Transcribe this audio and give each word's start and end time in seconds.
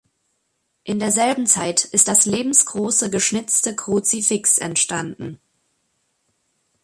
In 0.83 0.97
derselben 0.97 1.45
Zeit 1.45 1.85
ist 1.85 2.07
das 2.07 2.25
lebensgroße 2.25 3.11
geschnitzte 3.11 3.75
Kruzifix 3.75 4.57
entstanden. 4.57 5.39